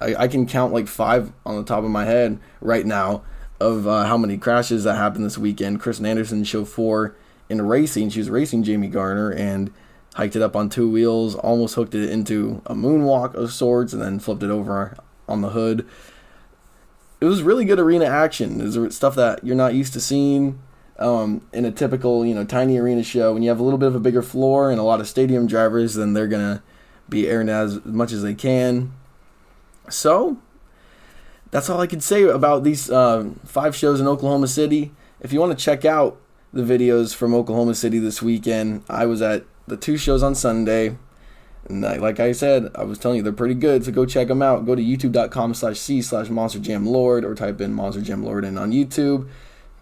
I, 0.00 0.14
I 0.14 0.28
can 0.28 0.46
count 0.46 0.72
like 0.72 0.88
five 0.88 1.32
on 1.44 1.56
the 1.56 1.64
top 1.64 1.84
of 1.84 1.90
my 1.90 2.04
head 2.04 2.38
right 2.60 2.86
now 2.86 3.22
of 3.60 3.86
uh, 3.86 4.04
how 4.04 4.16
many 4.16 4.38
crashes 4.38 4.84
that 4.84 4.96
happened 4.96 5.24
this 5.24 5.38
weekend. 5.38 5.80
Krysten 5.80 6.06
Anderson 6.06 6.44
showed 6.44 6.68
four 6.68 7.16
in 7.48 7.60
racing. 7.62 8.10
She 8.10 8.20
was 8.20 8.30
racing 8.30 8.62
Jamie 8.62 8.88
Garner 8.88 9.30
and 9.30 9.72
hiked 10.14 10.36
it 10.36 10.42
up 10.42 10.54
on 10.54 10.68
two 10.68 10.88
wheels, 10.90 11.34
almost 11.34 11.74
hooked 11.74 11.94
it 11.94 12.10
into 12.10 12.62
a 12.66 12.74
moonwalk 12.74 13.34
of 13.34 13.52
sorts, 13.52 13.92
and 13.92 14.00
then 14.00 14.18
flipped 14.18 14.42
it 14.42 14.50
over 14.50 14.96
on 15.28 15.40
the 15.40 15.50
hood 15.50 15.86
it 17.20 17.24
was 17.24 17.42
really 17.42 17.64
good 17.64 17.80
arena 17.80 18.04
action. 18.04 18.60
It 18.60 18.76
was 18.76 18.96
stuff 18.96 19.14
that 19.16 19.44
you're 19.44 19.56
not 19.56 19.74
used 19.74 19.92
to 19.94 20.00
seeing 20.00 20.58
um, 20.98 21.42
in 21.52 21.64
a 21.64 21.72
typical, 21.72 22.24
you 22.24 22.34
know, 22.34 22.44
tiny 22.44 22.78
arena 22.78 23.02
show. 23.02 23.34
When 23.34 23.42
you 23.42 23.48
have 23.48 23.60
a 23.60 23.62
little 23.62 23.78
bit 23.78 23.88
of 23.88 23.94
a 23.94 24.00
bigger 24.00 24.22
floor 24.22 24.70
and 24.70 24.78
a 24.78 24.84
lot 24.84 25.00
of 25.00 25.08
stadium 25.08 25.46
drivers, 25.46 25.94
then 25.94 26.12
they're 26.14 26.28
gonna 26.28 26.62
be 27.08 27.28
airing 27.28 27.48
as 27.48 27.84
much 27.84 28.12
as 28.12 28.22
they 28.22 28.34
can. 28.34 28.92
So 29.90 30.38
that's 31.50 31.70
all 31.70 31.80
I 31.80 31.86
can 31.86 32.00
say 32.00 32.22
about 32.24 32.64
these 32.64 32.90
uh, 32.90 33.30
five 33.44 33.74
shows 33.74 34.00
in 34.00 34.06
Oklahoma 34.06 34.48
City. 34.48 34.92
If 35.20 35.32
you 35.32 35.40
want 35.40 35.58
to 35.58 35.64
check 35.64 35.84
out 35.84 36.20
the 36.52 36.62
videos 36.62 37.14
from 37.14 37.34
Oklahoma 37.34 37.74
City 37.74 37.98
this 37.98 38.22
weekend, 38.22 38.82
I 38.88 39.06
was 39.06 39.22
at 39.22 39.44
the 39.66 39.76
two 39.76 39.96
shows 39.96 40.22
on 40.22 40.34
Sunday. 40.34 40.96
And 41.68 41.82
like 41.82 42.20
I 42.20 42.32
said, 42.32 42.70
I 42.74 42.84
was 42.84 42.98
telling 42.98 43.18
you 43.18 43.22
they're 43.22 43.32
pretty 43.32 43.54
good, 43.54 43.84
so 43.84 43.92
go 43.92 44.06
check 44.06 44.28
them 44.28 44.40
out. 44.40 44.64
Go 44.64 44.74
to 44.74 44.82
youtube.com 44.82 45.54
slash 45.54 45.78
c 45.78 46.00
slash 46.00 46.30
monster 46.30 46.58
jam 46.58 46.86
lord 46.86 47.24
or 47.24 47.34
type 47.34 47.60
in 47.60 47.74
monster 47.74 48.00
jam 48.00 48.24
lord 48.24 48.44
in 48.44 48.56
on 48.56 48.72
YouTube. 48.72 49.28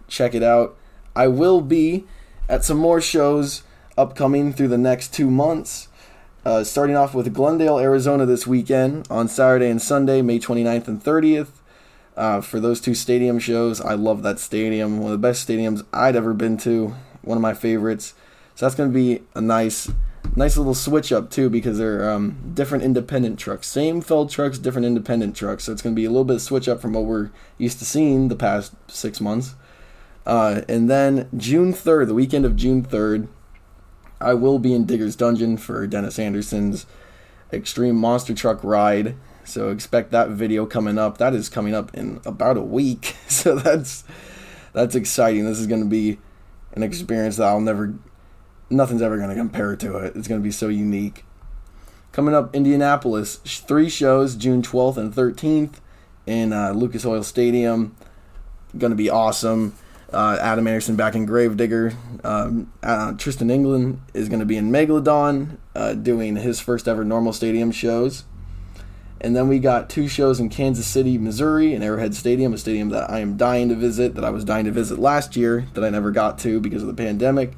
Check 0.07 0.35
it 0.35 0.43
out. 0.43 0.75
I 1.15 1.27
will 1.27 1.61
be 1.61 2.05
at 2.49 2.63
some 2.63 2.77
more 2.77 3.01
shows 3.01 3.63
upcoming 3.97 4.53
through 4.53 4.67
the 4.69 4.77
next 4.77 5.13
two 5.13 5.29
months. 5.29 5.86
Uh, 6.47 6.63
starting 6.63 6.95
off 6.95 7.13
with 7.13 7.33
Glendale, 7.33 7.77
Arizona 7.77 8.25
this 8.25 8.47
weekend 8.47 9.05
on 9.09 9.27
Saturday 9.27 9.69
and 9.69 9.81
Sunday, 9.81 10.21
May 10.21 10.39
29th 10.39 10.87
and 10.87 11.03
30th. 11.03 11.49
Uh, 12.15 12.39
for 12.39 12.61
those 12.61 12.79
two 12.79 12.95
stadium 12.95 13.37
shows, 13.37 13.81
I 13.81 13.95
love 13.95 14.23
that 14.23 14.39
stadium. 14.39 14.99
One 14.99 15.11
of 15.11 15.21
the 15.21 15.27
best 15.27 15.45
stadiums 15.45 15.85
I'd 15.91 16.15
ever 16.15 16.33
been 16.33 16.55
to. 16.59 16.95
One 17.21 17.37
of 17.37 17.41
my 17.41 17.53
favorites. 17.53 18.13
So 18.55 18.65
that's 18.65 18.75
going 18.75 18.89
to 18.89 18.93
be 18.93 19.23
a 19.35 19.41
nice 19.41 19.91
nice 20.37 20.55
little 20.55 20.73
switch 20.73 21.11
up 21.11 21.29
too 21.29 21.49
because 21.49 21.79
they're 21.79 22.09
um, 22.09 22.53
different 22.53 22.85
independent 22.85 23.37
trucks. 23.37 23.67
Same 23.67 23.99
Feld 23.99 24.29
trucks, 24.29 24.57
different 24.57 24.85
independent 24.85 25.35
trucks. 25.35 25.65
So 25.65 25.73
it's 25.73 25.81
going 25.81 25.95
to 25.95 25.99
be 25.99 26.05
a 26.05 26.09
little 26.09 26.23
bit 26.23 26.37
of 26.37 26.41
switch 26.41 26.69
up 26.69 26.79
from 26.79 26.93
what 26.93 27.03
we're 27.03 27.29
used 27.57 27.79
to 27.79 27.85
seeing 27.85 28.29
the 28.29 28.37
past 28.37 28.71
six 28.87 29.19
months. 29.19 29.55
Uh, 30.25 30.61
and 30.69 30.89
then 30.89 31.27
June 31.35 31.73
3rd, 31.73 32.07
the 32.07 32.13
weekend 32.13 32.45
of 32.45 32.55
June 32.55 32.85
3rd, 32.85 33.27
I 34.19 34.33
will 34.33 34.59
be 34.59 34.73
in 34.73 34.85
Digger's 34.85 35.15
Dungeon 35.15 35.57
for 35.57 35.85
Dennis 35.87 36.19
Anderson's 36.19 36.85
Extreme 37.51 37.95
Monster 37.95 38.33
Truck 38.33 38.63
Ride. 38.63 39.15
So 39.43 39.69
expect 39.69 40.11
that 40.11 40.29
video 40.29 40.65
coming 40.65 40.97
up. 40.97 41.17
That 41.19 41.33
is 41.33 41.49
coming 41.49 41.73
up 41.73 41.93
in 41.93 42.19
about 42.25 42.57
a 42.57 42.61
week. 42.61 43.15
So 43.27 43.55
that's 43.55 44.03
that's 44.73 44.95
exciting. 44.95 45.45
This 45.45 45.59
is 45.59 45.67
going 45.67 45.83
to 45.83 45.87
be 45.87 46.17
an 46.73 46.81
experience 46.81 47.37
that 47.37 47.47
I'll 47.47 47.61
never 47.61 47.93
nothing's 48.69 49.01
ever 49.01 49.17
going 49.17 49.29
to 49.29 49.35
compare 49.35 49.75
to 49.75 49.97
it. 49.97 50.15
It's 50.15 50.27
going 50.27 50.41
to 50.41 50.43
be 50.43 50.51
so 50.51 50.67
unique. 50.67 51.23
Coming 52.11 52.33
up, 52.33 52.55
Indianapolis, 52.55 53.35
three 53.35 53.89
shows, 53.89 54.35
June 54.35 54.61
12th 54.61 54.97
and 54.97 55.13
13th 55.13 55.75
in 56.25 56.51
uh, 56.51 56.71
Lucas 56.71 57.05
Oil 57.05 57.21
Stadium. 57.21 57.95
Going 58.77 58.91
to 58.91 58.97
be 58.97 59.09
awesome. 59.09 59.75
Uh, 60.11 60.37
Adam 60.39 60.67
Anderson 60.67 60.95
back 60.95 61.15
in 61.15 61.25
Gravedigger. 61.25 61.93
Um, 62.23 62.71
uh, 62.81 63.11
Tristan 63.13 63.49
England 63.49 63.99
is 64.13 64.29
going 64.29 64.39
to 64.39 64.45
be 64.45 64.55
in 64.55 64.71
Megalodon 64.71 65.57
uh, 65.75 65.93
doing 65.93 66.37
his 66.37 66.61
first 66.61 66.87
ever 66.87 67.03
normal 67.03 67.33
stadium 67.33 67.71
shows. 67.71 68.23
And 69.19 69.35
then 69.35 69.47
we 69.47 69.59
got 69.59 69.89
two 69.89 70.07
shows 70.07 70.39
in 70.39 70.49
Kansas 70.49 70.87
City, 70.87 71.17
Missouri, 71.17 71.73
in 71.73 71.81
Arrowhead 71.81 72.15
Stadium, 72.15 72.53
a 72.53 72.57
stadium 72.57 72.89
that 72.89 73.09
I 73.09 73.19
am 73.19 73.35
dying 73.35 73.67
to 73.69 73.75
visit, 73.75 74.15
that 74.15 74.23
I 74.23 74.29
was 74.29 74.45
dying 74.45 74.65
to 74.65 74.71
visit 74.71 74.99
last 74.99 75.35
year, 75.35 75.67
that 75.73 75.83
I 75.83 75.89
never 75.89 76.11
got 76.11 76.37
to 76.39 76.59
because 76.59 76.83
of 76.83 76.87
the 76.87 76.93
pandemic. 76.93 77.53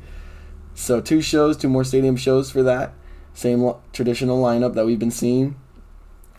So 0.73 1.01
two 1.01 1.21
shows, 1.21 1.57
two 1.57 1.69
more 1.69 1.83
stadium 1.83 2.15
shows 2.15 2.49
for 2.49 2.63
that. 2.63 2.93
Same 3.33 3.61
lo- 3.61 3.81
traditional 3.91 4.41
lineup 4.41 4.73
that 4.73 4.85
we've 4.85 4.97
been 4.97 5.11
seeing. 5.11 5.55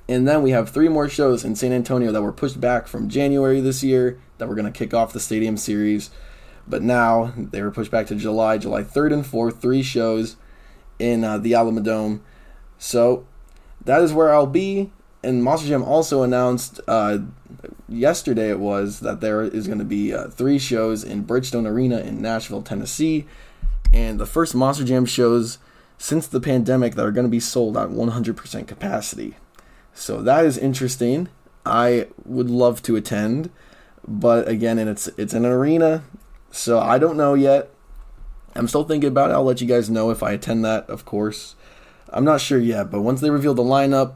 And 0.08 0.26
then 0.26 0.42
we 0.42 0.50
have 0.50 0.70
three 0.70 0.88
more 0.88 1.08
shows 1.08 1.44
in 1.44 1.54
San 1.54 1.72
Antonio 1.72 2.10
that 2.10 2.22
were 2.22 2.32
pushed 2.32 2.60
back 2.60 2.88
from 2.88 3.08
January 3.08 3.60
this 3.60 3.84
year 3.84 4.18
that 4.40 4.49
were 4.49 4.56
going 4.56 4.70
to 4.70 4.76
kick 4.76 4.92
off 4.92 5.12
the 5.12 5.20
stadium 5.20 5.56
series. 5.56 6.11
But 6.66 6.82
now 6.82 7.32
they 7.37 7.62
were 7.62 7.70
pushed 7.70 7.92
back 7.92 8.09
to 8.09 8.16
July, 8.16 8.59
July 8.59 8.82
3rd 8.82 9.12
and 9.12 9.25
4th, 9.25 9.61
three 9.61 9.82
shows 9.82 10.37
in 10.99 11.23
uh, 11.23 11.38
the 11.38 11.52
Alamodome. 11.52 12.20
So 12.76 13.25
that 13.85 14.02
is 14.02 14.12
where 14.12 14.35
I'll 14.35 14.47
be. 14.47 14.90
And 15.23 15.44
Monster 15.44 15.68
Jam 15.68 15.85
also 15.85 16.23
announced 16.23 16.80
uh, 16.88 17.18
yesterday 17.88 18.50
it 18.50 18.59
was 18.59 19.00
that 19.00 19.20
there 19.20 19.42
is 19.42 19.66
going 19.66 19.78
to 19.78 19.85
be 19.85 20.12
uh, 20.12 20.28
three 20.28 20.59
shows 20.59 21.04
in 21.04 21.25
Bridgestone 21.25 21.66
Arena 21.66 22.00
in 22.00 22.20
Nashville, 22.20 22.62
Tennessee 22.62 23.26
and 23.92 24.18
the 24.18 24.26
first 24.26 24.54
Monster 24.54 24.85
Jam 24.85 25.04
shows 25.04 25.59
since 25.99 26.26
the 26.26 26.40
pandemic 26.40 26.94
that 26.94 27.04
are 27.04 27.12
going 27.12 27.26
to 27.26 27.30
be 27.30 27.40
sold 27.40 27.76
at 27.76 27.88
100% 27.88 28.66
capacity. 28.66 29.37
So 29.92 30.23
that 30.23 30.44
is 30.47 30.56
interesting. 30.56 31.28
I 31.66 32.06
would 32.25 32.49
love 32.49 32.82
to 32.85 32.97
attend. 32.97 33.50
But 34.07 34.49
again, 34.49 34.78
and 34.78 34.88
it's 34.88 35.09
it's 35.16 35.35
an 35.35 35.45
arena, 35.45 36.04
so 36.50 36.78
I 36.78 36.99
don't 36.99 37.16
know 37.16 37.35
yet. 37.35 37.71
I'm 38.54 38.69
still 38.69 38.85
thinking 38.85 39.09
about 39.09 39.30
it. 39.30 39.35
I'll 39.35 39.45
let 39.45 39.61
you 39.61 39.66
guys 39.66 39.88
know 39.88 40.11
if 40.11 40.23
I 40.23 40.33
attend 40.33 40.64
that, 40.64 40.88
of 40.90 41.04
course. 41.04 41.54
I'm 42.09 42.25
not 42.25 42.40
sure 42.40 42.59
yet, 42.59 42.90
but 42.90 43.02
once 43.02 43.21
they 43.21 43.30
reveal 43.30 43.54
the 43.54 43.62
lineup, 43.62 44.14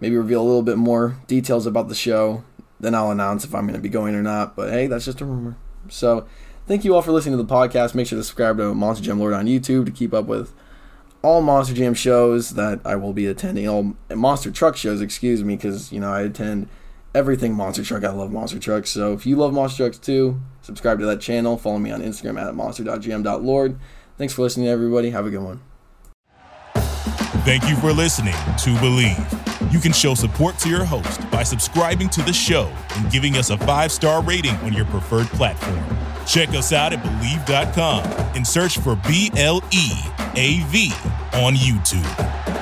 maybe 0.00 0.16
reveal 0.16 0.42
a 0.42 0.44
little 0.44 0.62
bit 0.62 0.76
more 0.76 1.16
details 1.28 1.66
about 1.66 1.88
the 1.88 1.94
show, 1.94 2.42
then 2.80 2.94
I'll 2.94 3.12
announce 3.12 3.44
if 3.44 3.54
I'm 3.54 3.62
going 3.66 3.74
to 3.74 3.80
be 3.80 3.88
going 3.88 4.16
or 4.16 4.22
not. 4.22 4.56
But 4.56 4.70
hey, 4.70 4.88
that's 4.88 5.04
just 5.04 5.20
a 5.20 5.24
rumor. 5.24 5.56
So, 5.88 6.26
thank 6.66 6.84
you 6.84 6.94
all 6.94 7.02
for 7.02 7.12
listening 7.12 7.36
to 7.38 7.42
the 7.42 7.52
podcast. 7.52 7.94
Make 7.94 8.08
sure 8.08 8.18
to 8.18 8.24
subscribe 8.24 8.58
to 8.58 8.74
Monster 8.74 9.04
Jam 9.04 9.20
Lord 9.20 9.34
on 9.34 9.46
YouTube 9.46 9.86
to 9.86 9.92
keep 9.92 10.12
up 10.12 10.26
with 10.26 10.52
all 11.22 11.40
Monster 11.40 11.74
Jam 11.74 11.94
shows 11.94 12.50
that 12.50 12.80
I 12.84 12.96
will 12.96 13.12
be 13.12 13.26
attending, 13.26 13.68
all 13.68 13.96
Monster 14.14 14.50
Truck 14.50 14.76
shows, 14.76 15.00
excuse 15.00 15.42
me, 15.42 15.56
because, 15.56 15.92
you 15.92 16.00
know, 16.00 16.12
I 16.12 16.22
attend 16.22 16.68
everything 17.18 17.52
Monster 17.52 17.82
Truck. 17.82 18.04
I 18.04 18.10
love 18.10 18.32
Monster 18.32 18.60
Trucks. 18.60 18.90
So 18.90 19.12
if 19.12 19.26
you 19.26 19.36
love 19.36 19.52
Monster 19.52 19.84
Trucks 19.84 19.98
too, 19.98 20.40
subscribe 20.62 21.00
to 21.00 21.06
that 21.06 21.20
channel. 21.20 21.58
Follow 21.58 21.78
me 21.78 21.90
on 21.90 22.00
Instagram 22.00 22.40
at 22.40 22.54
monster.gm.lord. 22.54 23.78
Thanks 24.16 24.32
for 24.32 24.42
listening, 24.42 24.68
everybody. 24.68 25.10
Have 25.10 25.26
a 25.26 25.30
good 25.30 25.42
one. 25.42 25.60
Thank 27.44 27.68
you 27.68 27.76
for 27.76 27.92
listening 27.92 28.34
to 28.34 28.70
Bleav. 28.76 29.72
You 29.72 29.80
can 29.80 29.92
show 29.92 30.14
support 30.14 30.58
to 30.58 30.68
your 30.68 30.84
host 30.84 31.28
by 31.30 31.42
subscribing 31.42 32.08
to 32.10 32.22
the 32.22 32.32
show 32.32 32.72
and 32.96 33.10
giving 33.10 33.36
us 33.36 33.50
a 33.50 33.58
five 33.58 33.90
star 33.90 34.22
rating 34.22 34.54
on 34.56 34.72
your 34.72 34.84
preferred 34.86 35.26
platform. 35.28 35.82
Check 36.26 36.50
us 36.50 36.72
out 36.72 36.92
at 36.92 37.02
Bleav.com 37.02 38.04
and 38.36 38.46
search 38.46 38.78
for 38.78 38.96
B 39.08 39.30
L 39.36 39.62
E 39.72 39.90
A 40.36 40.62
V 40.68 40.92
on 41.34 41.54
YouTube. 41.54 42.57